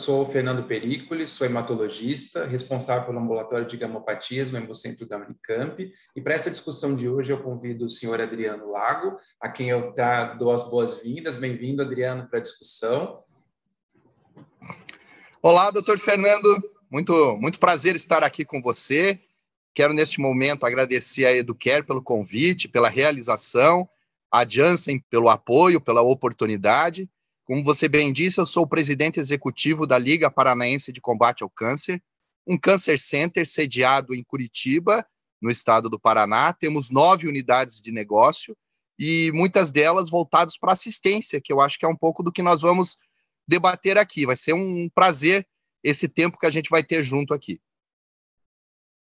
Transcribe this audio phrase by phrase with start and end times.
[0.00, 5.92] sou Fernando Pericoli, sou hematologista, responsável pelo ambulatório de gamopatias no Hemocentro da Unicamp.
[6.16, 9.94] E para essa discussão de hoje, eu convido o senhor Adriano Lago, a quem eu
[10.38, 11.36] dou as boas-vindas.
[11.36, 13.22] Bem-vindo, Adriano, para a discussão.
[15.42, 16.48] Olá, doutor Fernando.
[16.90, 19.20] Muito, muito prazer estar aqui com você.
[19.74, 23.86] Quero, neste momento, agradecer a Educare pelo convite, pela realização,
[24.32, 27.08] a Janssen pelo apoio, pela oportunidade
[27.50, 31.50] como você bem disse, eu sou o presidente executivo da Liga Paranaense de Combate ao
[31.50, 32.00] Câncer,
[32.46, 35.04] um câncer center sediado em Curitiba,
[35.42, 36.52] no estado do Paraná.
[36.52, 38.56] Temos nove unidades de negócio
[38.96, 42.40] e muitas delas voltadas para assistência, que eu acho que é um pouco do que
[42.40, 42.98] nós vamos
[43.48, 44.24] debater aqui.
[44.24, 45.44] Vai ser um prazer
[45.82, 47.60] esse tempo que a gente vai ter junto aqui.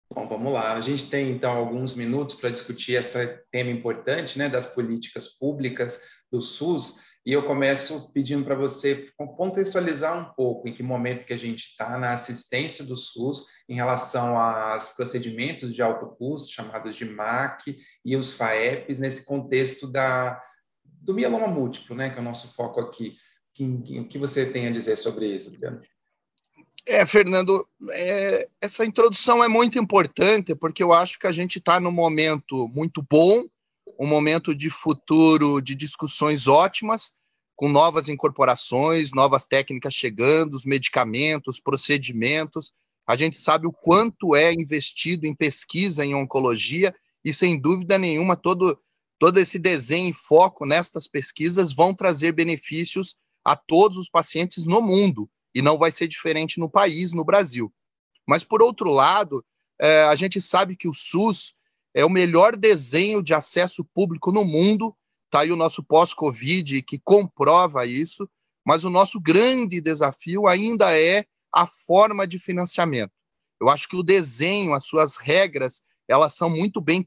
[0.09, 0.73] Bom, vamos lá.
[0.73, 6.03] A gente tem então alguns minutos para discutir esse tema importante, né, das políticas públicas
[6.31, 7.05] do SUS.
[7.27, 11.65] E eu começo pedindo para você contextualizar um pouco em que momento que a gente
[11.65, 17.77] está na assistência do SUS em relação aos procedimentos de alto custo, chamados de MAC,
[18.05, 20.41] e os FAEPs, nesse contexto da,
[20.85, 23.17] do mieloma múltiplo, né, que é o nosso foco aqui.
[23.59, 25.85] O que você tem a dizer sobre isso, Guilherme?
[26.85, 31.77] É, Fernando, é, essa introdução é muito importante, porque eu acho que a gente está
[31.77, 33.43] num momento muito bom,
[33.99, 37.16] um momento de futuro de discussões ótimas,
[37.57, 42.71] com novas incorporações, novas técnicas chegando, os medicamentos, procedimentos.
[43.05, 48.35] A gente sabe o quanto é investido em pesquisa em oncologia e, sem dúvida nenhuma,
[48.35, 48.79] todo,
[49.17, 54.79] todo esse desenho e foco nestas pesquisas vão trazer benefícios a todos os pacientes no
[54.79, 57.73] mundo, e não vai ser diferente no país, no Brasil.
[58.27, 59.43] Mas, por outro lado,
[59.81, 61.55] é, a gente sabe que o SUS
[61.91, 64.95] é o melhor desenho de acesso público no mundo
[65.27, 68.29] Está aí o nosso pós-Covid que comprova isso,
[68.65, 73.11] mas o nosso grande desafio ainda é a forma de financiamento.
[73.59, 77.05] Eu acho que o desenho, as suas regras, elas são muito bem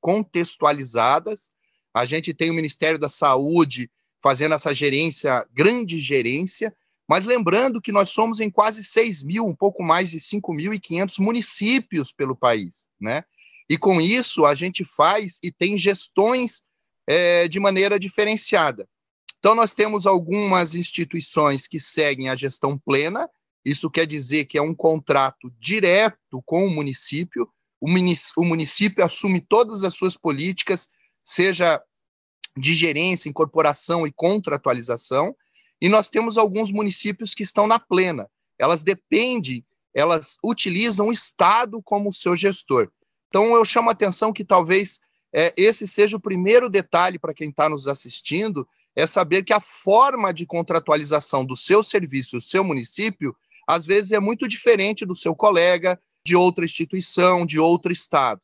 [0.00, 1.50] contextualizadas.
[1.94, 3.90] A gente tem o Ministério da Saúde
[4.22, 6.74] fazendo essa gerência, grande gerência,
[7.06, 12.12] mas lembrando que nós somos em quase 6 mil, um pouco mais de 5.500 municípios
[12.12, 13.24] pelo país, né?
[13.68, 16.62] E com isso a gente faz e tem gestões
[17.06, 18.88] é, de maneira diferenciada.
[19.38, 23.28] Então, nós temos algumas instituições que seguem a gestão plena,
[23.64, 27.48] isso quer dizer que é um contrato direto com o município,
[27.80, 27.88] o,
[28.36, 30.88] o município assume todas as suas políticas,
[31.22, 31.82] seja
[32.56, 35.34] de gerência, incorporação e contratualização,
[35.80, 38.28] e nós temos alguns municípios que estão na plena.
[38.58, 42.90] Elas dependem, elas utilizam o Estado como seu gestor.
[43.28, 45.00] Então, eu chamo a atenção que talvez
[45.34, 49.60] é, esse seja o primeiro detalhe para quem está nos assistindo, é saber que a
[49.60, 53.34] forma de contratualização do seu serviço, do seu município,
[53.66, 58.40] às vezes é muito diferente do seu colega, de outra instituição, de outro estado.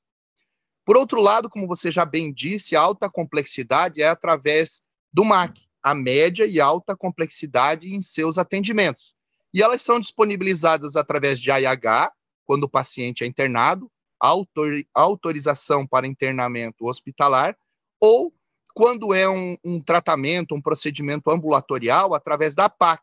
[0.84, 4.82] Por outro lado, como você já bem disse, a alta complexidade é através
[5.12, 9.15] do MAC, a média e alta complexidade em seus atendimentos.
[9.53, 12.10] E elas são disponibilizadas através de AIH,
[12.44, 13.91] quando o paciente é internado,
[14.21, 17.56] autor, autorização para internamento hospitalar,
[18.01, 18.33] ou
[18.75, 23.03] quando é um, um tratamento, um procedimento ambulatorial, através da PAC,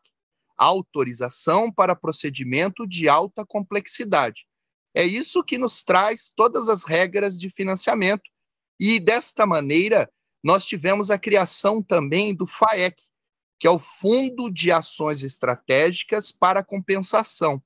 [0.56, 4.46] autorização para procedimento de alta complexidade.
[4.94, 8.22] É isso que nos traz todas as regras de financiamento.
[8.80, 10.10] E desta maneira,
[10.42, 12.96] nós tivemos a criação também do FAEC,
[13.58, 17.62] que é o Fundo de Ações Estratégicas para Compensação.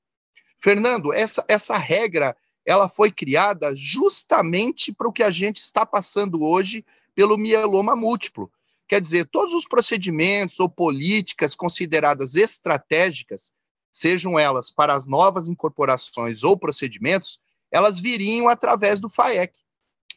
[0.61, 2.35] Fernando, essa, essa regra
[2.65, 6.85] ela foi criada justamente para o que a gente está passando hoje
[7.15, 8.51] pelo mieloma múltiplo.
[8.87, 13.53] Quer dizer, todos os procedimentos ou políticas consideradas estratégicas,
[13.91, 17.39] sejam elas para as novas incorporações ou procedimentos,
[17.71, 19.57] elas viriam através do FAEC.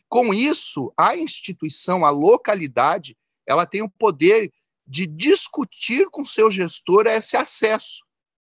[0.08, 3.16] Com isso, a instituição, a localidade,
[3.46, 4.52] ela tem o poder
[4.86, 8.04] de discutir com seu gestor esse acesso,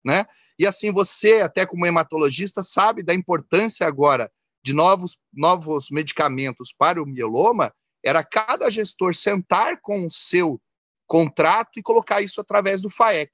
[0.04, 0.26] né?
[0.58, 4.30] E assim, você, até como hematologista, sabe da importância agora
[4.62, 7.74] de novos, novos medicamentos para o mieloma,
[8.04, 10.60] era cada gestor sentar com o seu
[11.06, 13.30] contrato e colocar isso através do FAEC.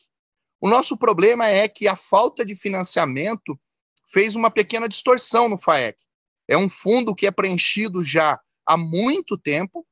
[0.61, 3.59] O nosso problema é que a falta de financiamento
[4.13, 5.97] fez uma pequena distorção no FAEC.
[6.49, 9.87] É um fundo que é preenchido já há muito tempo,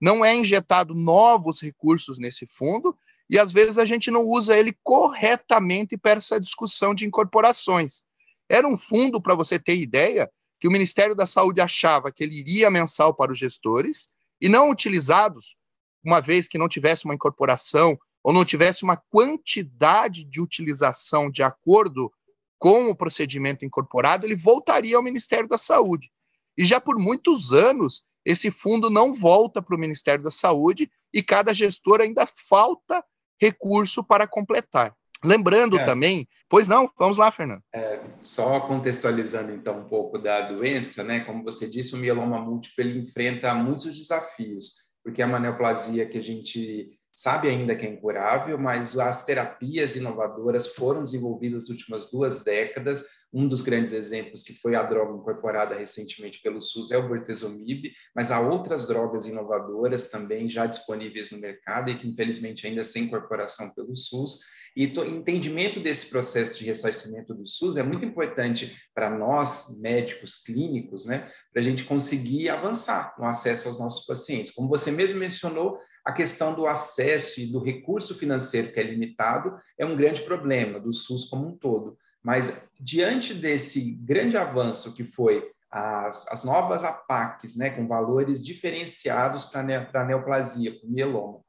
[0.00, 2.96] não é injetado novos recursos nesse fundo,
[3.30, 8.04] e às vezes a gente não usa ele corretamente para essa discussão de incorporações.
[8.48, 12.38] Era um fundo, para você ter ideia, que o Ministério da Saúde achava que ele
[12.38, 14.08] iria mensal para os gestores
[14.40, 15.56] e não utilizados,
[16.04, 21.42] uma vez que não tivesse uma incorporação ou não tivesse uma quantidade de utilização de
[21.42, 22.12] acordo
[22.58, 26.10] com o procedimento incorporado, ele voltaria ao Ministério da Saúde.
[26.56, 31.22] E já por muitos anos, esse fundo não volta para o Ministério da Saúde e
[31.22, 33.04] cada gestor ainda falta
[33.40, 34.94] recurso para completar.
[35.24, 35.84] Lembrando é.
[35.84, 37.62] também, pois não, vamos lá, Fernando.
[37.74, 41.20] É, só contextualizando então um pouco da doença, né?
[41.20, 46.22] Como você disse, o mieloma múltiplo ele enfrenta muitos desafios, porque a maneoplasia que a
[46.22, 46.90] gente
[47.20, 53.04] sabe ainda que é incurável, mas as terapias inovadoras foram desenvolvidas nas últimas duas décadas.
[53.32, 57.90] Um dos grandes exemplos que foi a droga incorporada recentemente pelo SUS é o bortezomib,
[58.14, 63.04] mas há outras drogas inovadoras também já disponíveis no mercado e que infelizmente ainda sem
[63.04, 64.38] incorporação pelo SUS.
[64.76, 70.36] E o entendimento desse processo de ressarcimento do SUS é muito importante para nós, médicos
[70.36, 74.52] clínicos, né, para a gente conseguir avançar no acesso aos nossos pacientes.
[74.52, 79.60] Como você mesmo mencionou, a questão do acesso e do recurso financeiro que é limitado
[79.76, 81.98] é um grande problema do SUS como um todo.
[82.22, 89.44] Mas, diante desse grande avanço que foi as, as novas APACs, né, com valores diferenciados
[89.44, 91.40] para a neoplasia, para o mieloma,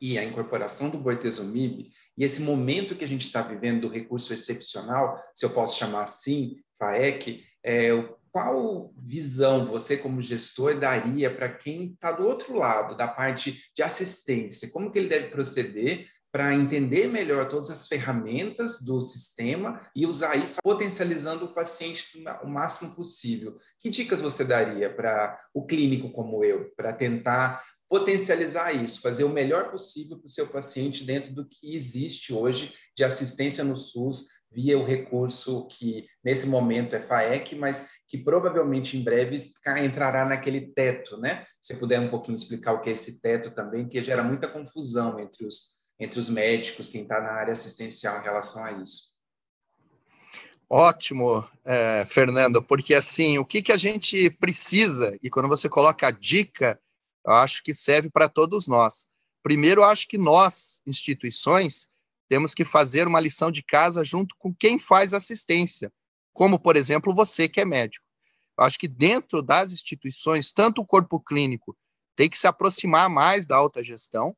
[0.00, 4.32] e a incorporação do bortezomib, e esse momento que a gente está vivendo do recurso
[4.32, 7.90] excepcional, se eu posso chamar assim, FAEC, é,
[8.32, 13.82] qual visão você, como gestor, daria para quem está do outro lado, da parte de
[13.82, 14.70] assistência?
[14.70, 20.34] Como que ele deve proceder para entender melhor todas as ferramentas do sistema e usar
[20.36, 22.06] isso potencializando o paciente
[22.42, 23.58] o máximo possível?
[23.78, 29.28] Que dicas você daria para o clínico como eu, para tentar potencializar isso, fazer o
[29.28, 34.28] melhor possível para o seu paciente dentro do que existe hoje de assistência no SUS
[34.52, 39.38] via o recurso que nesse momento é FAEC, mas que provavelmente em breve
[39.78, 41.46] entrará naquele teto, né?
[41.60, 45.18] Se puder um pouquinho explicar o que é esse teto também, que gera muita confusão
[45.18, 49.12] entre os, entre os médicos, quem está na área assistencial em relação a isso.
[50.68, 56.06] Ótimo, é, Fernando, porque assim, o que, que a gente precisa, e quando você coloca
[56.06, 56.80] a dica,
[57.26, 59.06] eu acho que serve para todos nós.
[59.42, 61.88] Primeiro, eu acho que nós, instituições,
[62.32, 65.92] temos que fazer uma lição de casa junto com quem faz assistência
[66.32, 68.06] como, por exemplo, você que é médico.
[68.58, 71.76] Eu acho que dentro das instituições, tanto o corpo clínico
[72.16, 74.34] tem que se aproximar mais da alta gestão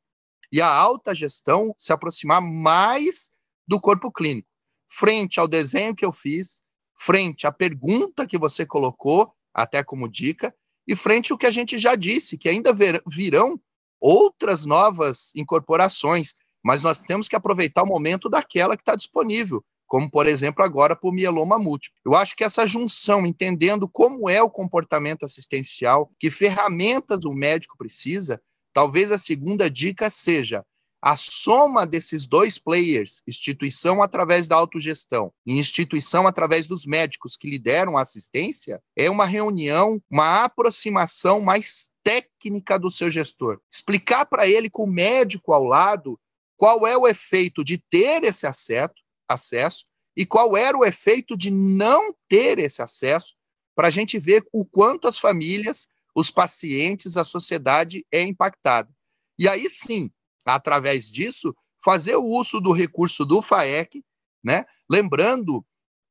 [0.50, 3.30] e a alta gestão se aproximar mais
[3.64, 4.48] do corpo clínico.
[4.88, 6.64] Frente ao desenho que eu fiz,
[6.98, 10.52] frente à pergunta que você colocou, até como dica,
[10.84, 12.72] e frente ao que a gente já disse, que ainda
[13.06, 13.56] virão
[14.00, 16.34] outras novas incorporações,
[16.64, 20.96] mas nós temos que aproveitar o momento daquela que está disponível como por exemplo agora
[20.96, 21.96] para o mieloma múltiplo.
[22.04, 27.76] Eu acho que essa junção, entendendo como é o comportamento assistencial, que ferramentas o médico
[27.78, 28.40] precisa,
[28.72, 30.64] talvez a segunda dica seja
[31.00, 37.46] a soma desses dois players, instituição através da autogestão e instituição através dos médicos que
[37.46, 43.60] lideram a assistência, é uma reunião, uma aproximação mais técnica do seu gestor.
[43.70, 46.18] Explicar para ele com o médico ao lado
[46.56, 48.94] qual é o efeito de ter esse acesso,
[49.28, 49.84] acesso
[50.16, 53.34] e qual era o efeito de não ter esse acesso,
[53.74, 58.88] para a gente ver o quanto as famílias, os pacientes, a sociedade é impactada.
[59.36, 60.10] E aí sim,
[60.46, 64.04] através disso, fazer o uso do recurso do FAEC,
[64.42, 64.64] né?
[64.88, 65.66] lembrando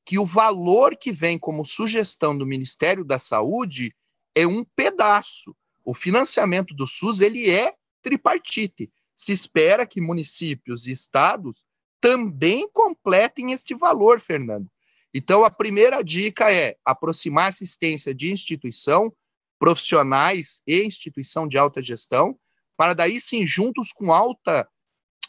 [0.05, 3.95] que o valor que vem como sugestão do Ministério da Saúde
[4.35, 5.55] é um pedaço.
[5.85, 8.91] O financiamento do SUS ele é tripartite.
[9.15, 11.63] Se espera que municípios e estados
[12.01, 14.67] também completem este valor, Fernando.
[15.13, 19.13] Então, a primeira dica é aproximar assistência de instituição,
[19.59, 22.37] profissionais e instituição de alta gestão,
[22.75, 24.67] para daí sim, juntos com alta,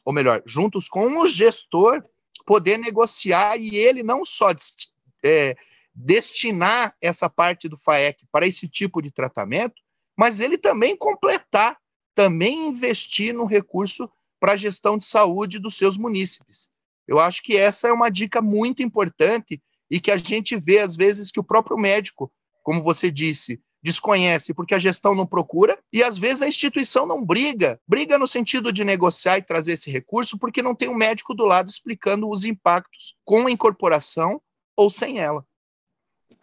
[0.04, 2.02] ou melhor, juntos com o gestor,
[2.46, 4.48] poder negociar e ele não só
[5.24, 5.54] é,
[5.94, 9.74] destinar essa parte do FAEC para esse tipo de tratamento,
[10.16, 11.78] mas ele também completar,
[12.14, 14.08] também investir no recurso
[14.40, 16.70] para a gestão de saúde dos seus munícipes.
[17.06, 20.96] Eu acho que essa é uma dica muito importante e que a gente vê, às
[20.96, 26.02] vezes, que o próprio médico, como você disse, desconhece porque a gestão não procura e
[26.02, 27.78] às vezes a instituição não briga.
[27.86, 31.44] Briga no sentido de negociar e trazer esse recurso porque não tem um médico do
[31.44, 34.40] lado explicando os impactos com a incorporação
[34.74, 35.44] ou sem ela.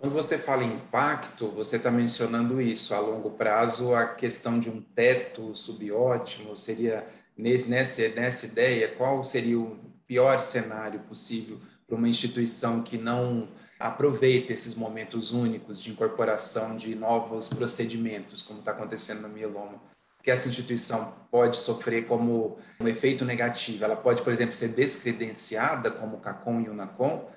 [0.02, 2.96] Quando você fala em impacto, você está mencionando isso.
[2.96, 9.60] A longo prazo, a questão de um teto subótimo seria nessa, nessa ideia, qual seria
[9.60, 9.78] o
[10.08, 16.96] pior cenário possível para uma instituição que não aproveita esses momentos únicos de incorporação de
[16.96, 19.80] novos procedimentos, como está acontecendo no mieloma?
[20.24, 23.84] que essa instituição pode sofrer como um efeito negativo?
[23.84, 27.28] Ela pode, por exemplo, ser descredenciada como o CACOM e o NACOM?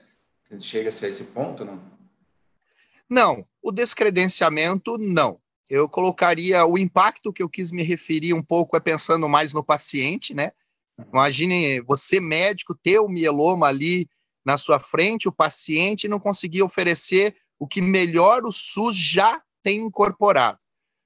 [0.59, 2.04] Chega-se a esse ponto, não?
[3.09, 5.41] Não, o descredenciamento, não.
[5.69, 9.65] Eu colocaria o impacto que eu quis me referir um pouco é pensando mais no
[9.65, 10.53] paciente, né?
[11.13, 14.09] Imagine você, médico, ter o mieloma ali
[14.45, 19.81] na sua frente, o paciente não conseguir oferecer o que melhor o SUS já tem
[19.81, 20.59] incorporado.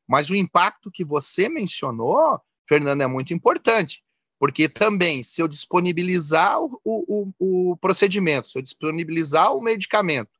[0.08, 4.02] Mas o impacto que você mencionou, Fernando, é muito importante,
[4.38, 10.37] porque também, se eu disponibilizar o, o, o procedimento, se eu disponibilizar o medicamento,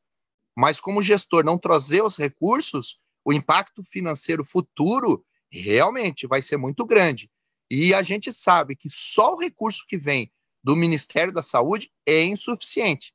[0.59, 6.85] mas como gestor não trazer os recursos, o impacto financeiro futuro realmente vai ser muito
[6.85, 7.31] grande.
[7.71, 12.25] E a gente sabe que só o recurso que vem do Ministério da Saúde é
[12.25, 13.15] insuficiente.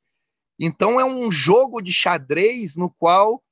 [0.58, 3.44] Então é um jogo de xadrez no qual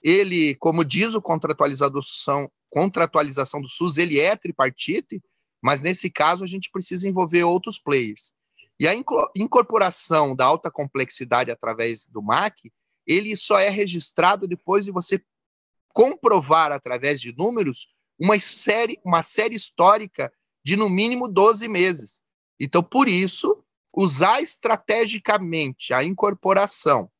[0.00, 5.20] ele, como diz o contratualização, contratualização do SUS, ele é tripartite,
[5.60, 8.34] mas nesse caso a gente precisa envolver outros players.
[8.78, 12.70] E a incorporação da alta complexidade através do MAC,
[13.12, 15.22] ele só é registrado depois de você
[15.92, 20.32] comprovar através de números uma série, uma série histórica
[20.64, 22.22] de no mínimo 12 meses.
[22.58, 27.10] Então, por isso, usar estrategicamente a incorporação,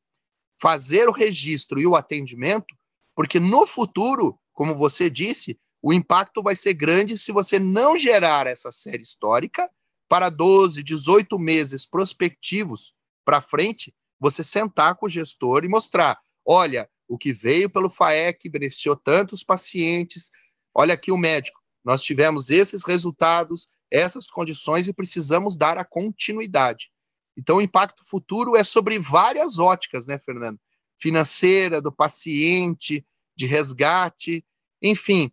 [0.59, 2.75] fazer o registro e o atendimento,
[3.15, 8.47] porque no futuro, como você disse, o impacto vai ser grande se você não gerar
[8.47, 9.69] essa série histórica
[10.07, 12.95] para 12, 18 meses prospectivos
[13.25, 13.93] para frente,
[14.23, 19.43] você sentar com o gestor e mostrar: olha, o que veio pelo FAEC beneficiou tantos
[19.43, 20.31] pacientes.
[20.73, 26.89] Olha aqui o médico, nós tivemos esses resultados, essas condições e precisamos dar a continuidade.
[27.37, 30.57] Então, o impacto futuro é sobre várias óticas, né, Fernando?
[30.97, 34.45] Financeira, do paciente, de resgate,
[34.81, 35.31] enfim,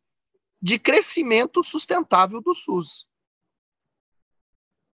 [0.60, 3.06] de crescimento sustentável do SUS.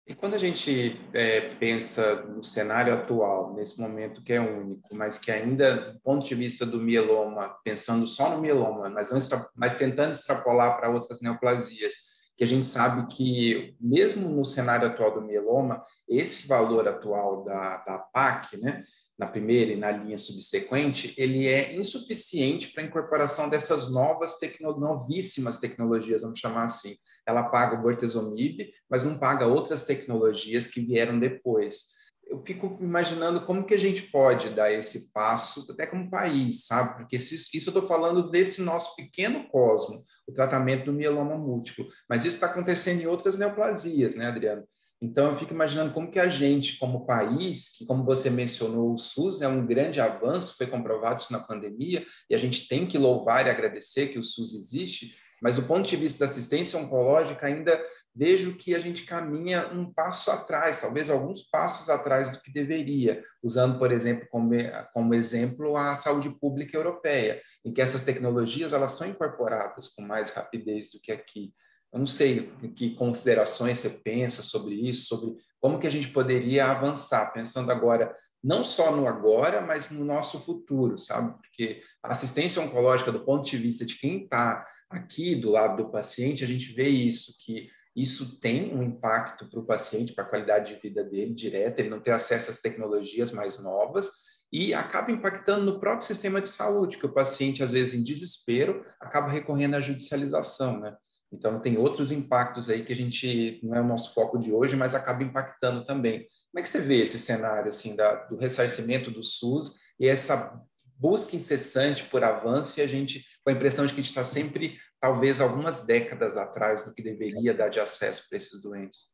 [0.07, 5.17] E quando a gente é, pensa no cenário atual, nesse momento que é único, mas
[5.17, 9.19] que ainda, do ponto de vista do mieloma, pensando só no mieloma, mas, não
[9.55, 15.11] mas tentando extrapolar para outras neoplasias, que a gente sabe que, mesmo no cenário atual
[15.11, 18.83] do mieloma, esse valor atual da, da PAC, né,
[19.17, 24.77] na primeira e na linha subsequente, ele é insuficiente para a incorporação dessas novas, tecno,
[24.77, 26.95] novíssimas tecnologias, vamos chamar assim.
[27.25, 31.95] Ela paga o bortezomib, mas não paga outras tecnologias que vieram depois.
[32.27, 36.97] Eu fico imaginando como que a gente pode dar esse passo, até como país, sabe?
[36.97, 42.25] Porque isso, eu estou falando desse nosso pequeno cosmo, o tratamento do mieloma múltiplo, mas
[42.25, 44.67] isso está acontecendo em outras neoplasias, né, Adriano?
[45.01, 48.97] Então, eu fico imaginando como que a gente, como país, que, como você mencionou, o
[48.97, 52.97] SUS é um grande avanço, foi comprovado isso na pandemia, e a gente tem que
[52.97, 57.45] louvar e agradecer que o SUS existe, mas do ponto de vista da assistência oncológica,
[57.45, 57.81] ainda
[58.15, 63.21] vejo que a gente caminha um passo atrás, talvez alguns passos atrás do que deveria,
[63.43, 64.51] usando, por exemplo, como,
[64.93, 70.31] como exemplo, a saúde pública europeia, em que essas tecnologias elas são incorporadas com mais
[70.31, 71.53] rapidez do que aqui.
[71.95, 76.65] Eu não sei que considerações você pensa sobre isso, sobre como que a gente poderia
[76.65, 81.33] avançar, pensando agora não só no agora, mas no nosso futuro, sabe?
[81.39, 85.89] Porque a assistência oncológica, do ponto de vista de quem está aqui do lado do
[85.89, 90.27] paciente, a gente vê isso, que isso tem um impacto para o paciente, para a
[90.27, 94.11] qualidade de vida dele direta, ele não ter acesso às tecnologias mais novas
[94.51, 98.85] e acaba impactando no próprio sistema de saúde, que o paciente, às vezes, em desespero,
[98.99, 100.93] acaba recorrendo à judicialização, né?
[101.35, 104.75] Então, tem outros impactos aí que a gente, não é o nosso foco de hoje,
[104.75, 106.19] mas acaba impactando também.
[106.19, 110.57] Como é que você vê esse cenário, assim, da, do ressarcimento do SUS e essa
[110.97, 114.23] busca incessante por avanço e a gente, com a impressão de que a gente está
[114.23, 119.09] sempre, talvez, algumas décadas atrás do que deveria dar de acesso para esses doentes?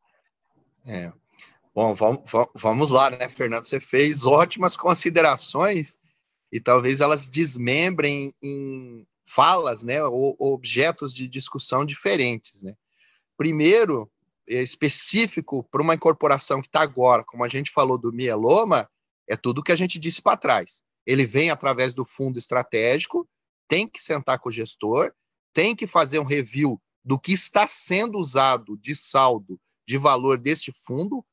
[0.85, 1.11] É.
[1.73, 1.95] Bom,
[2.53, 3.65] vamos, lá, né, Fernando?
[3.65, 5.97] Você fez ótimas considerações
[6.51, 12.75] e talvez elas desmembrem em falas, né, ou objetos de discussão diferentes, né.
[13.37, 14.11] Primeiro,
[14.47, 18.89] é específico para uma incorporação que está agora, como a gente falou do mieloma,
[19.27, 20.83] é tudo que a gente disse para trás.
[21.05, 23.27] Ele vem através do fundo estratégico,
[23.67, 25.13] tem que sentar com o gestor,
[25.53, 30.71] tem que fazer um review do que está sendo usado de saldo de valor deste
[30.71, 31.25] fundo,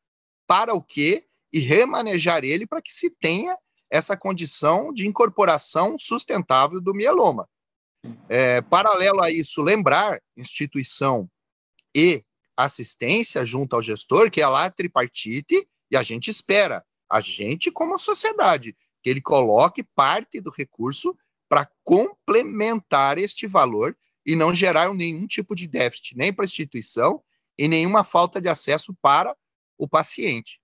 [0.47, 3.57] para o quê, e remanejar ele para que se tenha
[3.91, 7.49] essa condição de incorporação sustentável do mieloma.
[8.29, 11.29] É, paralelo a isso, lembrar instituição
[11.95, 12.25] e
[12.57, 17.99] assistência junto ao gestor, que é lá tripartite, e a gente espera, a gente como
[17.99, 21.17] sociedade, que ele coloque parte do recurso
[21.49, 27.23] para complementar este valor e não gerar nenhum tipo de déficit, nem para a instituição
[27.59, 29.35] e nenhuma falta de acesso para
[29.79, 30.61] o paciente.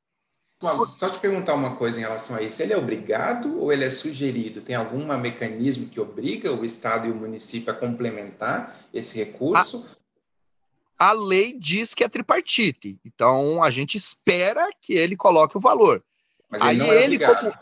[0.97, 2.63] Só te perguntar uma coisa em relação a isso.
[2.63, 4.63] Ele é obrigado ou ele é sugerido?
[4.63, 9.87] Tem algum mecanismo que obriga o Estado e o município a complementar esse recurso?
[10.99, 12.99] A, a lei diz que é tripartite.
[13.05, 16.03] Então, a gente espera que ele coloque o valor.
[16.49, 17.53] Mas ele Aí não é ele, como,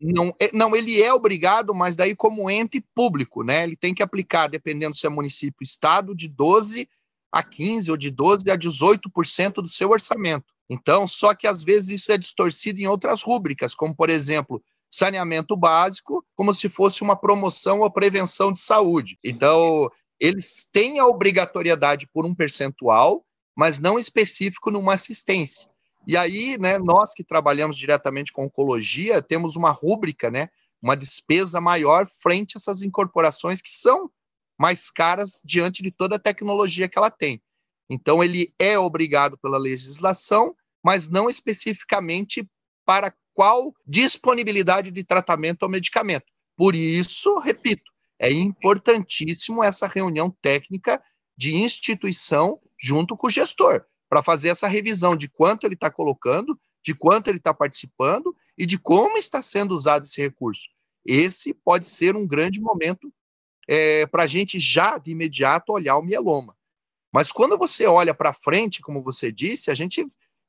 [0.00, 3.62] não, é, não, ele é obrigado, mas daí como ente público, né?
[3.62, 6.88] Ele tem que aplicar, dependendo se é município, estado, de 12
[7.32, 10.53] a 15 ou de 12 a 18% do seu orçamento.
[10.68, 15.56] Então, só que às vezes isso é distorcido em outras rúbricas, como por exemplo, saneamento
[15.56, 19.18] básico, como se fosse uma promoção ou prevenção de saúde.
[19.24, 19.90] Então,
[20.20, 23.24] eles têm a obrigatoriedade por um percentual,
[23.56, 25.68] mas não específico numa assistência.
[26.06, 30.48] E aí, né, nós que trabalhamos diretamente com oncologia, temos uma rúbrica, né,
[30.80, 34.10] uma despesa maior frente a essas incorporações que são
[34.58, 37.42] mais caras diante de toda a tecnologia que ela tem.
[37.88, 42.48] Então, ele é obrigado pela legislação, mas não especificamente
[42.84, 46.26] para qual disponibilidade de tratamento ou medicamento.
[46.56, 51.02] Por isso, repito, é importantíssimo essa reunião técnica
[51.36, 56.58] de instituição junto com o gestor, para fazer essa revisão de quanto ele está colocando,
[56.84, 60.68] de quanto ele está participando e de como está sendo usado esse recurso.
[61.04, 63.12] Esse pode ser um grande momento
[63.68, 66.54] é, para a gente já de imediato olhar o mieloma.
[67.14, 70.04] Mas quando você olha para frente, como você disse, a gente,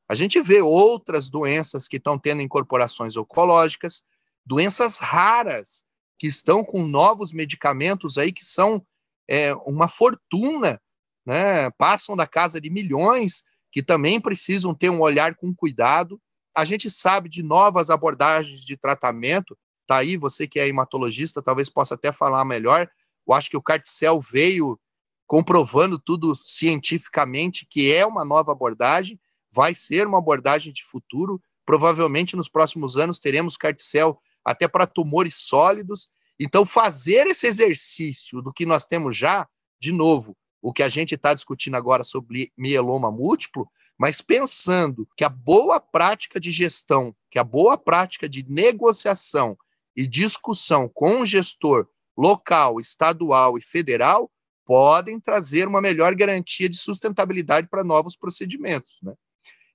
[0.09, 4.03] a gente vê outras doenças que estão tendo incorporações oncológicas,
[4.43, 5.85] doenças raras
[6.17, 8.83] que estão com novos medicamentos aí que são
[9.29, 10.81] é, uma fortuna,
[11.23, 11.69] né?
[11.77, 16.19] passam da casa de milhões, que também precisam ter um olhar com cuidado.
[16.55, 19.55] A gente sabe de novas abordagens de tratamento,
[19.85, 22.89] tá aí, você que é hematologista, talvez possa até falar melhor.
[23.27, 24.79] Eu acho que o Carticel veio
[25.27, 29.19] comprovando tudo cientificamente que é uma nova abordagem,
[29.51, 31.41] vai ser uma abordagem de futuro.
[31.65, 36.09] Provavelmente nos próximos anos teremos carticel até para tumores sólidos.
[36.39, 39.47] Então, fazer esse exercício do que nós temos já,
[39.79, 45.23] de novo, o que a gente está discutindo agora sobre mieloma múltiplo, mas pensando que
[45.23, 49.57] a boa prática de gestão, que a boa prática de negociação
[49.95, 54.29] e discussão com o gestor local, estadual e federal
[54.65, 58.97] podem trazer uma melhor garantia de sustentabilidade para novos procedimentos.
[59.03, 59.13] Né?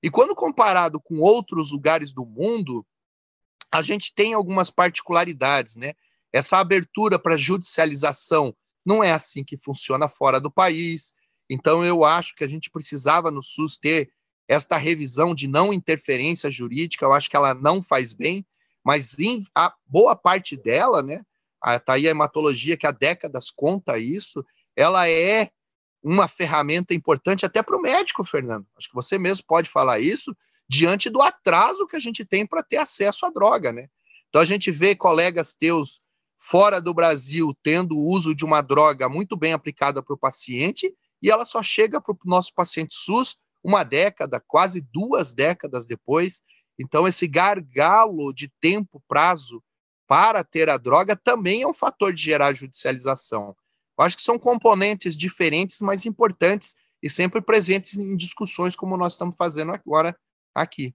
[0.03, 2.85] E quando comparado com outros lugares do mundo,
[3.71, 5.77] a gente tem algumas particularidades.
[5.77, 5.95] Né?
[6.33, 11.13] Essa abertura para judicialização não é assim que funciona fora do país.
[11.49, 14.11] Então, eu acho que a gente precisava no SUS ter
[14.49, 17.05] esta revisão de não interferência jurídica.
[17.05, 18.45] Eu acho que ela não faz bem,
[18.83, 21.23] mas em, a boa parte dela, né?
[21.65, 24.45] Está aí a hematologia que há décadas conta isso,
[24.81, 25.51] ela é
[26.03, 28.67] uma ferramenta importante até para o médico, Fernando.
[28.77, 30.35] Acho que você mesmo pode falar isso
[30.67, 33.89] diante do atraso que a gente tem para ter acesso à droga, né?
[34.29, 36.01] Então a gente vê colegas teus
[36.39, 40.91] fora do Brasil tendo o uso de uma droga muito bem aplicada para o paciente
[41.23, 46.43] e ela só chega para o nosso paciente SUS uma década, quase duas décadas depois.
[46.79, 49.63] Então esse gargalo de tempo, prazo
[50.07, 53.55] para ter a droga também é um fator de gerar judicialização.
[54.01, 59.13] Eu acho que são componentes diferentes, mas importantes e sempre presentes em discussões como nós
[59.13, 60.17] estamos fazendo agora
[60.55, 60.95] aqui.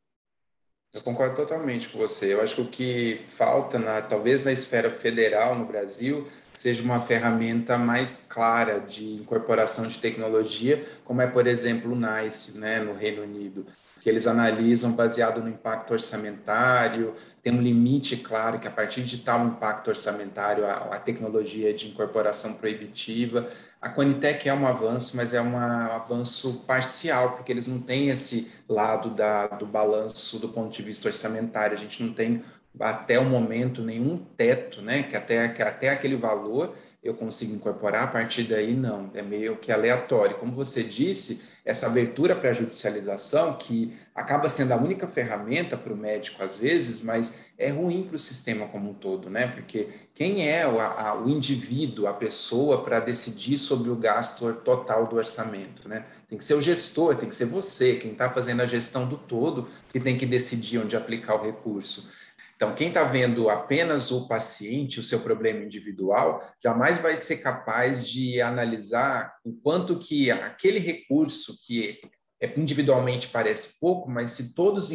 [0.92, 2.34] Eu concordo totalmente com você.
[2.34, 7.00] Eu acho que o que falta, na, talvez na esfera federal no Brasil, seja uma
[7.00, 12.96] ferramenta mais clara de incorporação de tecnologia, como é, por exemplo, o NICE, né, no
[12.96, 13.68] Reino Unido
[14.06, 19.18] que eles analisam baseado no impacto orçamentário, tem um limite claro que a partir de
[19.18, 23.50] tal impacto orçamentário a, a tecnologia de incorporação proibitiva.
[23.82, 28.52] A Quanitec é um avanço, mas é um avanço parcial, porque eles não têm esse
[28.70, 31.76] lado da, do balanço do ponto de vista orçamentário.
[31.76, 32.44] A gente não tem
[32.80, 35.02] até o momento nenhum teto, né?
[35.02, 39.56] Que até, que até aquele valor eu consigo incorporar, a partir daí não, é meio
[39.58, 40.38] que aleatório.
[40.38, 45.94] Como você disse, essa abertura para a judicialização, que acaba sendo a única ferramenta para
[45.94, 49.46] o médico às vezes, mas é ruim para o sistema como um todo, né?
[49.48, 55.06] Porque quem é o, a, o indivíduo, a pessoa para decidir sobre o gasto total
[55.06, 56.06] do orçamento, né?
[56.28, 59.16] Tem que ser o gestor, tem que ser você, quem está fazendo a gestão do
[59.16, 62.10] todo, que tem que decidir onde aplicar o recurso.
[62.56, 68.08] Então, quem está vendo apenas o paciente, o seu problema individual, jamais vai ser capaz
[68.08, 72.00] de analisar o quanto que aquele recurso que
[72.42, 74.90] é, individualmente parece pouco, mas se todos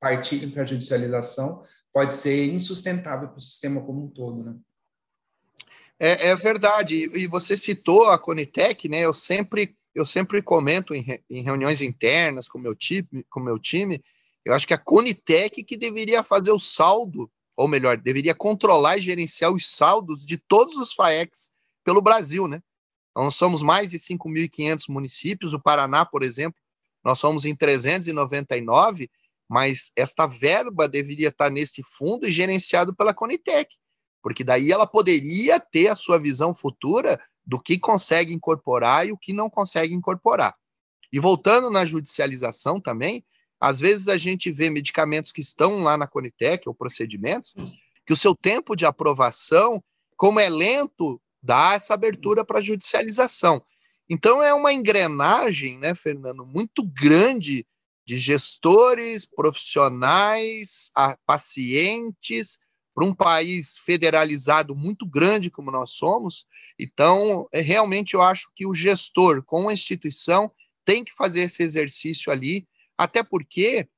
[0.00, 4.56] partirem para a judicialização, pode ser insustentável para o sistema como um todo, né?
[6.00, 7.10] É, é, verdade.
[7.14, 9.00] E você citou a Conitec, né?
[9.00, 14.02] Eu sempre, eu sempre comento em, em reuniões internas com meu time, com meu time.
[14.44, 19.02] Eu acho que a Conitec que deveria fazer o saldo, ou melhor, deveria controlar e
[19.02, 21.52] gerenciar os saldos de todos os FAECs
[21.84, 22.62] pelo Brasil, né?
[23.14, 25.52] Nós somos mais de 5.500 municípios.
[25.52, 26.60] O Paraná, por exemplo,
[27.04, 29.10] nós somos em 399,
[29.48, 33.68] mas esta verba deveria estar neste fundo e gerenciado pela Conitec,
[34.22, 39.18] porque daí ela poderia ter a sua visão futura do que consegue incorporar e o
[39.18, 40.54] que não consegue incorporar.
[41.12, 43.24] E voltando na judicialização também,
[43.62, 47.54] às vezes a gente vê medicamentos que estão lá na Conitec, ou procedimentos,
[48.04, 49.80] que o seu tempo de aprovação,
[50.16, 53.64] como é lento, dá essa abertura para judicialização.
[54.10, 57.64] Então é uma engrenagem, né, Fernando, muito grande
[58.04, 60.90] de gestores, profissionais,
[61.24, 62.58] pacientes,
[62.92, 66.46] para um país federalizado muito grande como nós somos.
[66.76, 70.50] Então, é, realmente eu acho que o gestor com a instituição
[70.84, 72.66] tem que fazer esse exercício ali,
[73.02, 73.88] até porque,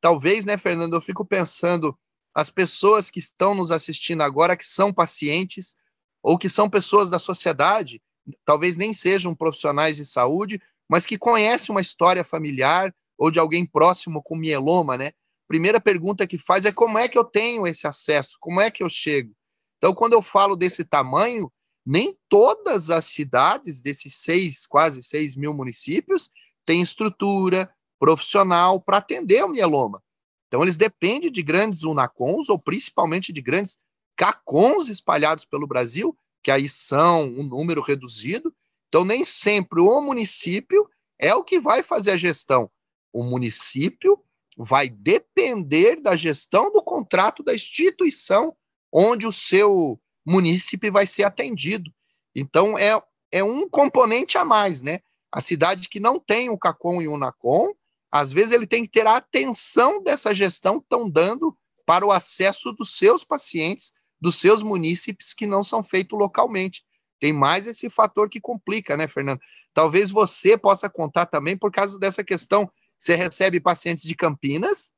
[0.00, 1.96] talvez, né, Fernando, eu fico pensando,
[2.34, 5.76] as pessoas que estão nos assistindo agora, que são pacientes,
[6.22, 8.02] ou que são pessoas da sociedade,
[8.44, 13.64] talvez nem sejam profissionais de saúde, mas que conhecem uma história familiar ou de alguém
[13.64, 15.12] próximo com mieloma, né?
[15.46, 18.36] Primeira pergunta que faz é como é que eu tenho esse acesso?
[18.40, 19.32] Como é que eu chego?
[19.76, 21.50] Então, quando eu falo desse tamanho,
[21.86, 26.30] nem todas as cidades desses seis, quase seis mil municípios
[26.66, 30.02] têm estrutura profissional para atender o mieloma.
[30.48, 33.78] Então, eles dependem de grandes UNACONs ou principalmente de grandes
[34.16, 38.54] CACONs espalhados pelo Brasil, que aí são um número reduzido.
[38.88, 42.70] Então, nem sempre o município é o que vai fazer a gestão.
[43.12, 44.22] O município
[44.56, 48.56] vai depender da gestão do contrato da instituição
[48.90, 51.92] onde o seu município vai ser atendido.
[52.34, 55.00] Então, é, é um componente a mais, né?
[55.30, 57.74] A cidade que não tem o CACOM e o UNACOM,
[58.10, 62.12] às vezes ele tem que ter a atenção dessa gestão que estão dando para o
[62.12, 66.84] acesso dos seus pacientes dos seus munícipes que não são feitos localmente.
[67.20, 69.40] Tem mais esse fator que complica, né, Fernando?
[69.72, 72.70] Talvez você possa contar também por causa dessa questão.
[72.96, 74.92] Você recebe pacientes de Campinas,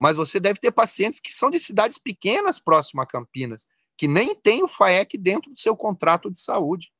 [0.00, 4.34] mas você deve ter pacientes que são de cidades pequenas próximo a Campinas, que nem
[4.34, 6.90] tem o FAEC dentro do seu contrato de saúde.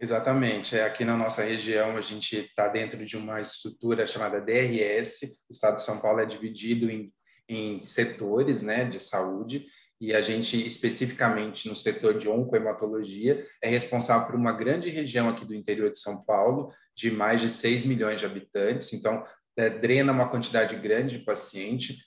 [0.00, 0.76] Exatamente.
[0.76, 5.44] É, aqui na nossa região, a gente está dentro de uma estrutura chamada DRS.
[5.48, 7.12] O estado de São Paulo é dividido em,
[7.48, 9.66] em setores né, de saúde,
[10.00, 15.44] e a gente, especificamente no setor de oncohematologia, é responsável por uma grande região aqui
[15.44, 19.24] do interior de São Paulo, de mais de 6 milhões de habitantes, então
[19.56, 21.98] é, drena uma quantidade grande de paciente.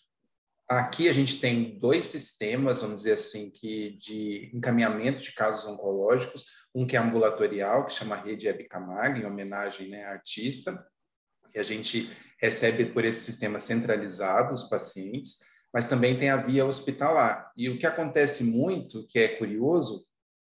[0.72, 6.46] Aqui a gente tem dois sistemas, vamos dizer assim, que de encaminhamento de casos oncológicos,
[6.74, 10.82] um que é ambulatorial, que chama Rede Ebicamag, em homenagem né, à artista,
[11.54, 15.40] e a gente recebe por esse sistema centralizado os pacientes,
[15.74, 17.52] mas também tem a via hospitalar.
[17.58, 20.08] E o que acontece muito, que é curioso,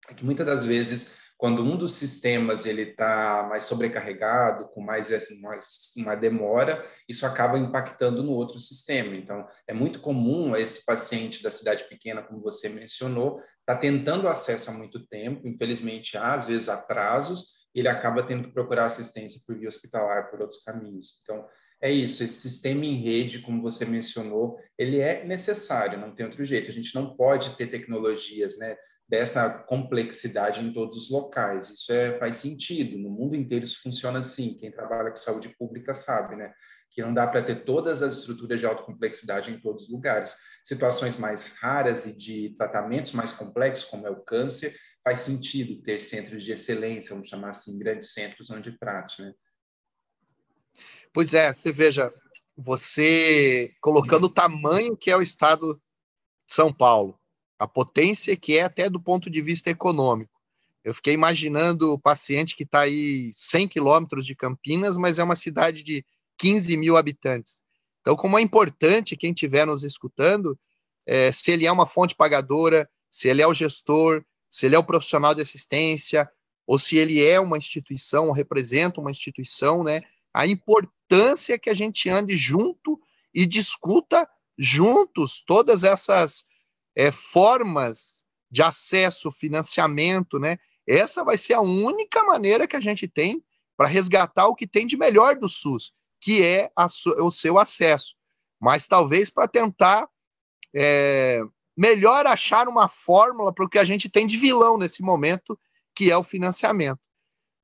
[0.07, 5.09] é que muitas das vezes, quando um dos sistemas ele está mais sobrecarregado, com mais,
[5.41, 9.17] mais uma demora, isso acaba impactando no outro sistema.
[9.17, 14.71] Então, é muito comum esse paciente da cidade pequena, como você mencionou, está tentando acesso
[14.71, 19.57] há muito tempo, infelizmente há às vezes atrasos, ele acaba tendo que procurar assistência por
[19.59, 21.23] via hospitalar, por outros caminhos.
[21.23, 21.47] Então,
[21.81, 26.45] é isso, esse sistema em rede, como você mencionou, ele é necessário, não tem outro
[26.45, 26.71] jeito.
[26.71, 28.77] A gente não pode ter tecnologias, né,
[29.11, 31.69] dessa complexidade em todos os locais.
[31.69, 32.97] Isso é, faz sentido.
[32.97, 34.55] No mundo inteiro isso funciona assim.
[34.55, 36.55] Quem trabalha com saúde pública sabe, né?
[36.93, 40.37] Que não dá para ter todas as estruturas de alta complexidade em todos os lugares.
[40.63, 45.99] Situações mais raras e de tratamentos mais complexos, como é o câncer, faz sentido ter
[45.99, 49.35] centros de excelência, vamos chamar assim, grandes centros onde trate, né?
[51.13, 52.13] Pois é, você veja,
[52.57, 55.75] você colocando o tamanho que é o estado
[56.47, 57.20] de São Paulo,
[57.61, 60.41] a potência que é até do ponto de vista econômico.
[60.83, 65.37] Eu fiquei imaginando o paciente que está aí 100 quilômetros de Campinas, mas é uma
[65.37, 66.03] cidade de
[66.39, 67.63] 15 mil habitantes.
[68.01, 70.59] Então, como é importante quem estiver nos escutando,
[71.07, 74.79] é, se ele é uma fonte pagadora, se ele é o gestor, se ele é
[74.79, 76.27] o profissional de assistência,
[76.67, 80.01] ou se ele é uma instituição, ou representa uma instituição, né?
[80.33, 82.99] A importância que a gente ande junto
[83.35, 86.49] e discuta juntos todas essas
[86.97, 90.59] é, formas de acesso, financiamento, né?
[90.87, 93.43] Essa vai ser a única maneira que a gente tem
[93.77, 96.71] para resgatar o que tem de melhor do SUS, que é
[97.19, 98.15] o seu acesso.
[98.61, 100.09] Mas talvez para tentar
[100.75, 101.41] é,
[101.77, 105.57] melhor achar uma fórmula para o que a gente tem de vilão nesse momento,
[105.95, 106.99] que é o financiamento.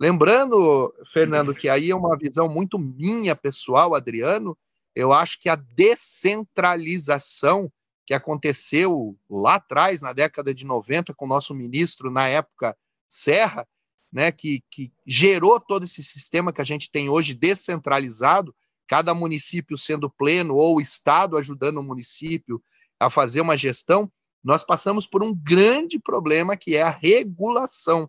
[0.01, 4.57] Lembrando, Fernando, que aí é uma visão muito minha pessoal, Adriano,
[4.95, 7.73] eu acho que a descentralização
[8.07, 12.77] que aconteceu lá atrás, na década de 90, com o nosso ministro, na época,
[13.09, 13.67] Serra,
[14.13, 18.55] né, que, que gerou todo esse sistema que a gente tem hoje descentralizado,
[18.87, 22.63] cada município sendo pleno ou o Estado ajudando o município
[23.01, 24.11] a fazer uma gestão,
[24.43, 28.09] nós passamos por um grande problema que é a regulação.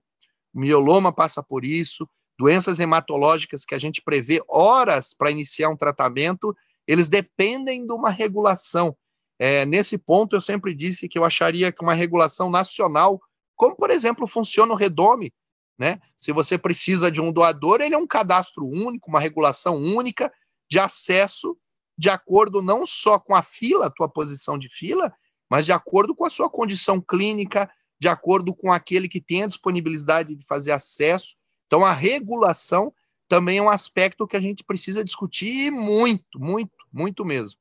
[0.54, 2.08] O mioloma passa por isso,
[2.38, 6.56] doenças hematológicas que a gente prevê horas para iniciar um tratamento,
[6.86, 8.96] eles dependem de uma regulação.
[9.40, 13.22] É, nesse ponto, eu sempre disse que eu acharia que uma regulação nacional,
[13.56, 15.34] como por exemplo funciona o Redome,
[15.78, 16.00] né?
[16.16, 20.32] Se você precisa de um doador, ele é um cadastro único, uma regulação única
[20.70, 21.58] de acesso
[21.98, 25.12] de acordo não só com a fila, a tua posição de fila,
[25.50, 27.70] mas de acordo com a sua condição clínica,
[28.00, 31.36] de acordo com aquele que tem a disponibilidade de fazer acesso.
[31.66, 32.94] Então, a regulação
[33.28, 37.60] também é um aspecto que a gente precisa discutir muito, muito, muito mesmo.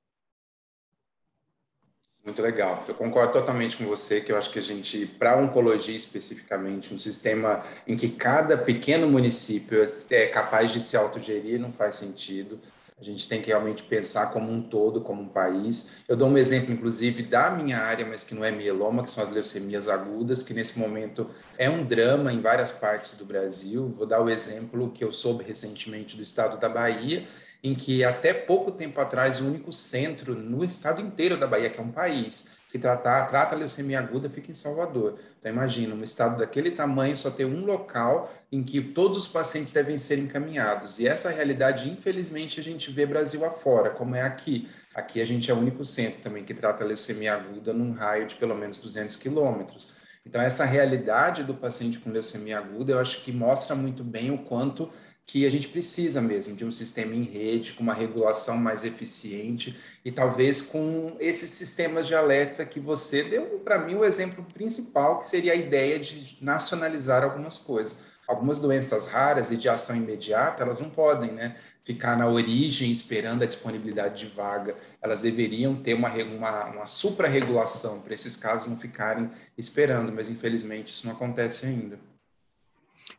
[2.27, 2.83] Muito legal.
[2.89, 6.99] Eu concordo totalmente com você que eu acho que a gente, para oncologia especificamente, um
[6.99, 12.59] sistema em que cada pequeno município é capaz de se autogerir não faz sentido.
[13.01, 15.99] A gente tem que realmente pensar como um todo, como um país.
[16.09, 19.23] Eu dou um exemplo, inclusive, da minha área, mas que não é mieloma, que são
[19.23, 23.95] as leucemias agudas, que nesse momento é um drama em várias partes do Brasil.
[23.97, 27.29] Vou dar o exemplo que eu soube recentemente do estado da Bahia,
[27.67, 31.81] em que até pouco tempo atrás o único centro no estado inteiro da Bahia, que
[31.81, 35.19] é um país, que trata, trata a leucemia aguda fica em Salvador.
[35.41, 39.73] Então imagina, um estado daquele tamanho só ter um local em que todos os pacientes
[39.73, 41.01] devem ser encaminhados.
[41.01, 44.69] E essa realidade, infelizmente, a gente vê Brasil afora, como é aqui.
[44.95, 48.29] Aqui a gente é o único centro também que trata a leucemia aguda num raio
[48.29, 49.93] de pelo menos 200 quilômetros.
[50.25, 54.39] Então, essa realidade do paciente com leucemia aguda, eu acho que mostra muito bem o
[54.39, 54.91] quanto
[55.27, 59.77] que a gente precisa mesmo de um sistema em rede, com uma regulação mais eficiente
[60.05, 65.19] e talvez com esses sistemas de alerta que você deu para mim o exemplo principal,
[65.19, 67.99] que seria a ideia de nacionalizar algumas coisas.
[68.29, 73.43] Algumas doenças raras e de ação imediata, elas não podem né, ficar na origem esperando
[73.43, 74.77] a disponibilidade de vaga.
[75.01, 80.93] Elas deveriam ter uma, uma, uma supra-regulação para esses casos não ficarem esperando, mas infelizmente
[80.93, 81.99] isso não acontece ainda.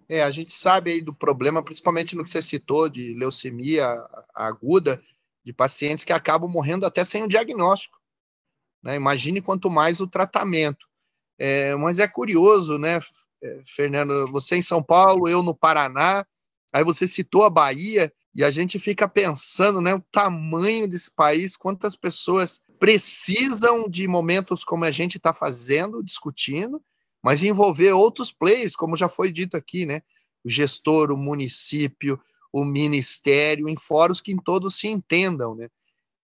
[0.09, 4.01] É, a gente sabe aí do problema, principalmente no que você citou de leucemia
[4.33, 5.01] aguda,
[5.43, 7.99] de pacientes que acabam morrendo até sem o diagnóstico.
[8.81, 8.95] Né?
[8.95, 10.87] Imagine quanto mais o tratamento.
[11.37, 12.99] É, mas é curioso, né,
[13.43, 14.31] é, Fernando?
[14.31, 16.25] Você em São Paulo, eu no Paraná,
[16.73, 21.57] aí você citou a Bahia, e a gente fica pensando, né, o tamanho desse país,
[21.57, 26.79] quantas pessoas precisam de momentos como a gente está fazendo, discutindo,
[27.27, 30.01] mas envolver outros players, como já foi dito aqui, né?
[30.45, 32.17] O gestor, o município,
[32.53, 35.67] o ministério, em fóruns que em todos se entendam, né?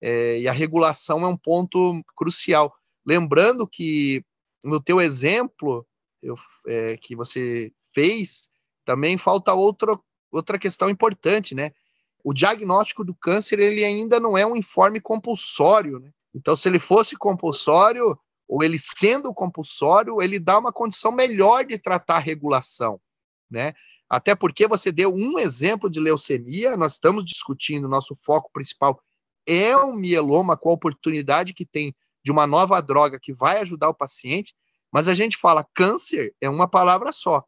[0.02, 2.74] É, e a regulação é um ponto crucial.
[3.06, 4.24] Lembrando que
[4.64, 5.86] no teu exemplo
[6.22, 6.36] eu,
[6.66, 8.50] é, que você fez,
[8.86, 10.00] também falta outra,
[10.32, 11.74] outra questão importante, né?
[12.24, 16.12] O diagnóstico do câncer ele ainda não é um informe compulsório, né?
[16.34, 18.18] Então, se ele fosse compulsório,
[18.54, 23.02] ou ele sendo compulsório, ele dá uma condição melhor de tratar a regulação,
[23.50, 23.74] né?
[24.08, 29.02] Até porque você deu um exemplo de leucemia, nós estamos discutindo, nosso foco principal
[29.48, 33.90] é o mieloma com a oportunidade que tem de uma nova droga que vai ajudar
[33.90, 34.54] o paciente,
[34.92, 37.44] mas a gente fala câncer é uma palavra só.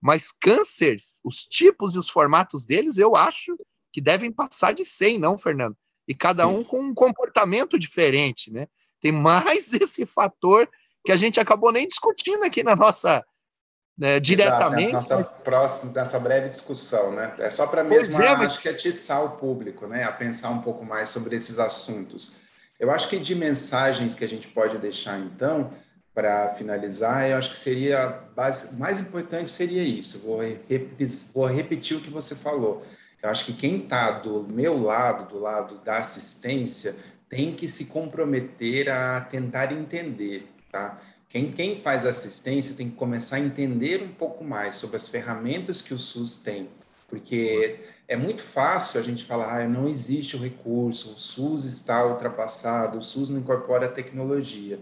[0.00, 3.56] Mas cânceres, os tipos e os formatos deles, eu acho
[3.92, 5.76] que devem passar de 100, não, Fernando?
[6.08, 8.66] E cada um com um comportamento diferente, né?
[9.00, 10.68] Tem mais esse fator
[11.04, 13.24] que a gente acabou nem discutindo aqui na nossa
[13.98, 14.94] né, diretamente.
[14.94, 17.34] Exato, nessa, próxima, nessa breve discussão, né?
[17.38, 18.48] É só para mesmo, é, mas...
[18.48, 20.04] acho que atiçar o público, né?
[20.04, 22.32] A pensar um pouco mais sobre esses assuntos.
[22.78, 25.72] Eu acho que de mensagens que a gente pode deixar, então,
[26.14, 30.20] para finalizar, eu acho que seria base, mais importante seria isso.
[30.20, 30.38] Vou,
[31.34, 32.84] vou repetir o que você falou.
[33.20, 36.94] Eu acho que quem está do meu lado, do lado da assistência,
[37.28, 41.00] tem que se comprometer a tentar entender, tá?
[41.28, 45.82] Quem, quem faz assistência tem que começar a entender um pouco mais sobre as ferramentas
[45.82, 46.70] que o SUS tem,
[47.06, 52.04] porque é muito fácil a gente falar, ah, não existe o recurso, o SUS está
[52.06, 54.80] ultrapassado, o SUS não incorpora a tecnologia.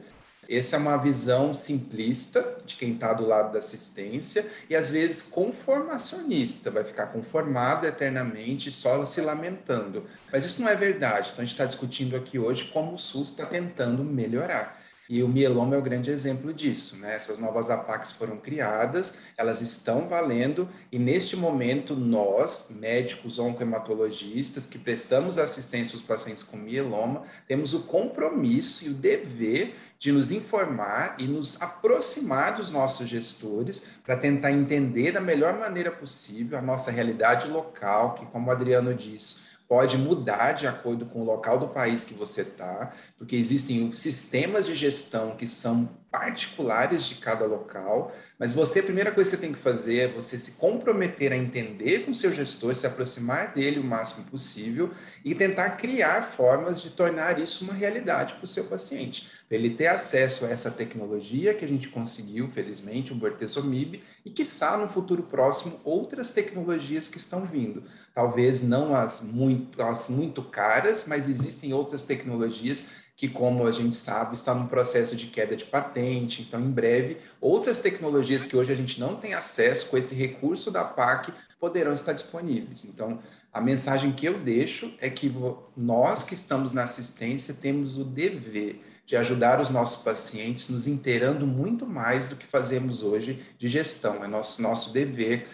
[0.48, 5.22] Essa é uma visão simplista de quem está do lado da assistência e às vezes
[5.22, 10.04] conformacionista, vai ficar conformado eternamente, só se lamentando.
[10.32, 11.30] Mas isso não é verdade.
[11.32, 14.80] Então a gente está discutindo aqui hoje como o SUS está tentando melhorar.
[15.08, 17.14] E o mieloma é o grande exemplo disso, né?
[17.14, 24.78] Essas novas APACs foram criadas, elas estão valendo e neste momento nós, médicos oncohematologistas que
[24.78, 31.16] prestamos assistência aos pacientes com mieloma, temos o compromisso e o dever de nos informar
[31.18, 36.90] e nos aproximar dos nossos gestores para tentar entender da melhor maneira possível a nossa
[36.90, 39.38] realidade local, que como o Adriano disse,
[39.68, 44.66] pode mudar de acordo com o local do país que você está, porque existem sistemas
[44.66, 49.42] de gestão que são particulares de cada local, mas você, a primeira coisa que você
[49.42, 53.52] tem que fazer é você se comprometer a entender com o seu gestor, se aproximar
[53.52, 54.90] dele o máximo possível
[55.22, 59.70] e tentar criar formas de tornar isso uma realidade para o seu paciente para ele
[59.70, 64.76] ter acesso a essa tecnologia que a gente conseguiu, felizmente, o Bortezomib, e que está
[64.76, 67.84] no futuro próximo outras tecnologias que estão vindo.
[68.12, 73.96] Talvez não as muito, as muito caras, mas existem outras tecnologias que, como a gente
[73.96, 76.42] sabe, está no processo de queda de patente.
[76.42, 80.70] Então, em breve, outras tecnologias que hoje a gente não tem acesso com esse recurso
[80.70, 82.84] da PAC poderão estar disponíveis.
[82.84, 83.18] Então,
[83.50, 85.34] a mensagem que eu deixo é que
[85.74, 91.46] nós que estamos na assistência temos o dever de ajudar os nossos pacientes, nos inteirando
[91.46, 94.22] muito mais do que fazemos hoje de gestão.
[94.22, 95.48] É nosso, nosso dever.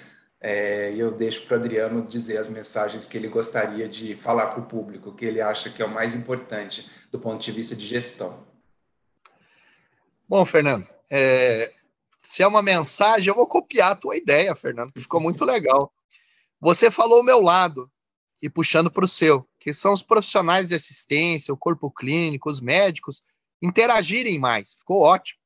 [0.44, 4.60] É, eu deixo para o Adriano dizer as mensagens que ele gostaria de falar para
[4.60, 7.86] o público, que ele acha que é o mais importante do ponto de vista de
[7.86, 8.44] gestão.
[10.28, 11.72] Bom, Fernando, é,
[12.20, 15.92] se é uma mensagem, eu vou copiar a tua ideia, Fernando, que ficou muito legal.
[16.60, 17.88] Você falou o meu lado
[18.42, 22.60] e puxando para o seu, que são os profissionais de assistência, o corpo clínico, os
[22.60, 23.22] médicos,
[23.62, 24.74] interagirem mais.
[24.74, 25.38] Ficou ótimo.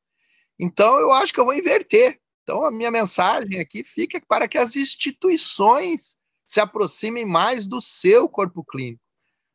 [0.59, 2.19] Então, eu acho que eu vou inverter.
[2.47, 6.15] Então, a minha mensagem aqui fica para que as instituições
[6.47, 9.03] se aproximem mais do seu corpo clínico.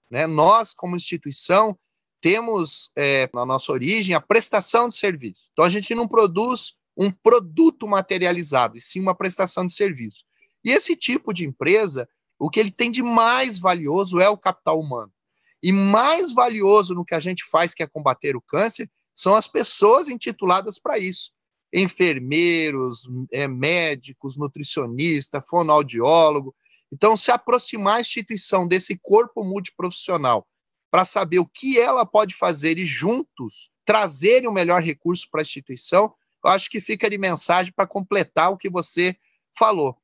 [0.09, 0.27] Né?
[0.27, 1.79] Nós, como instituição,
[2.19, 5.47] temos é, na nossa origem a prestação de serviço.
[5.53, 10.25] Então, a gente não produz um produto materializado, e sim uma prestação de serviço.
[10.61, 14.77] E esse tipo de empresa, o que ele tem de mais valioso é o capital
[14.77, 15.13] humano.
[15.63, 19.47] E mais valioso no que a gente faz, que é combater o câncer, são as
[19.47, 21.31] pessoas intituladas para isso.
[21.73, 26.55] Enfermeiros, é, médicos, nutricionista, fonoaudiólogo.
[26.91, 30.47] Então, se aproximar a instituição desse corpo multiprofissional
[30.89, 35.43] para saber o que ela pode fazer e juntos trazerem o melhor recurso para a
[35.43, 39.15] instituição, eu acho que fica de mensagem para completar o que você
[39.57, 39.97] falou.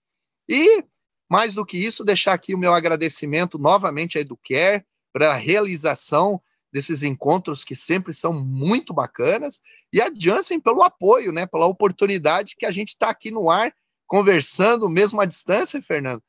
[0.47, 0.84] E,
[1.30, 6.41] mais do que isso, deixar aqui o meu agradecimento novamente à Educare, para a realização
[6.71, 12.56] desses encontros que sempre são muito bacanas, e a Janssen pelo apoio, né, pela oportunidade
[12.58, 13.73] que a gente está aqui no ar
[14.06, 16.23] conversando, mesmo à distância, Fernando.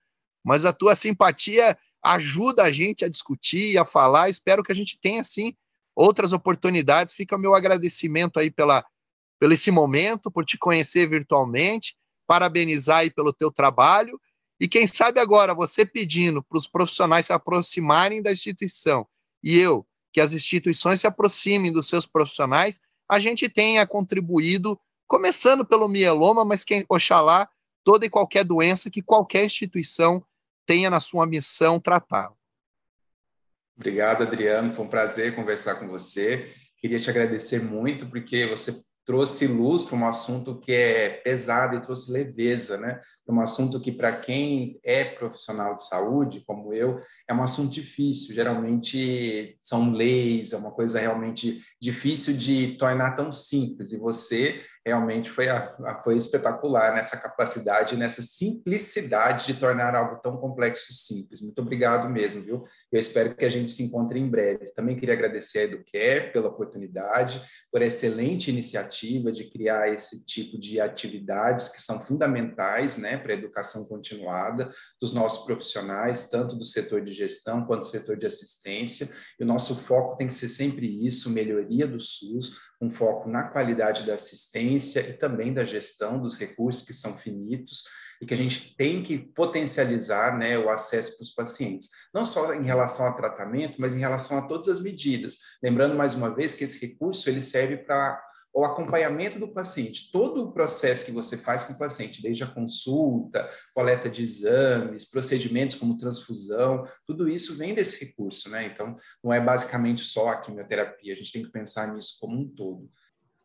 [0.44, 4.30] Mas a tua simpatia ajuda a gente a discutir, a falar.
[4.30, 5.54] Espero que a gente tenha, sim,
[5.94, 7.12] outras oportunidades.
[7.12, 8.84] Fica o meu agradecimento aí pela,
[9.38, 11.96] pelo esse momento, por te conhecer virtualmente,
[12.26, 14.20] parabenizar aí pelo teu trabalho
[14.60, 19.06] e quem sabe agora você pedindo para os profissionais se aproximarem da instituição
[19.42, 25.64] e eu, que as instituições se aproximem dos seus profissionais, a gente tenha contribuído, começando
[25.64, 27.48] pelo mieloma, mas quem, oxalá,
[27.82, 30.24] toda e qualquer doença que qualquer instituição
[30.66, 32.30] tenha na sua missão tratar.
[33.76, 34.74] Obrigado, Adriano.
[34.74, 36.52] Foi um prazer conversar com você.
[36.78, 41.80] Queria te agradecer muito, porque você trouxe luz para um assunto que é pesado e
[41.80, 43.00] trouxe leveza, né?
[43.24, 47.72] Para um assunto que, para quem é profissional de saúde, como eu, é um assunto
[47.72, 48.34] difícil.
[48.34, 53.94] Geralmente são leis, é uma coisa realmente difícil de tornar tão simples.
[53.94, 60.38] E você realmente foi, a, foi espetacular nessa capacidade, nessa simplicidade de tornar algo tão
[60.38, 61.42] complexo simples.
[61.42, 62.64] Muito obrigado mesmo, viu?
[62.90, 64.72] Eu espero que a gente se encontre em breve.
[64.72, 70.80] Também queria agradecer a Educare pela oportunidade, por excelente iniciativa de criar esse tipo de
[70.80, 77.02] atividades que são fundamentais né, para a educação continuada dos nossos profissionais, tanto do setor
[77.02, 79.08] de gestão quanto do setor de assistência.
[79.38, 83.44] E o nosso foco tem que ser sempre isso, melhoria do SUS, um foco na
[83.44, 87.82] qualidade da assistência e também da gestão dos recursos que são finitos
[88.20, 92.52] e que a gente tem que potencializar né, o acesso para os pacientes, não só
[92.54, 95.38] em relação ao tratamento, mas em relação a todas as medidas.
[95.62, 98.20] Lembrando mais uma vez que esse recurso ele serve para
[98.52, 102.46] o acompanhamento do paciente, todo o processo que você faz com o paciente, desde a
[102.46, 108.66] consulta, coleta de exames, procedimentos como transfusão, tudo isso vem desse recurso, né?
[108.66, 112.48] Então, não é basicamente só a quimioterapia, a gente tem que pensar nisso como um
[112.48, 112.90] todo.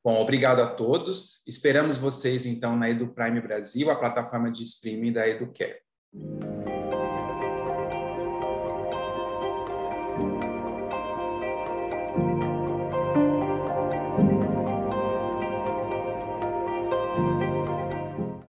[0.03, 1.41] Bom, obrigado a todos.
[1.47, 5.77] Esperamos vocês, então, na EduPrime Brasil, a plataforma de streaming da EduCare.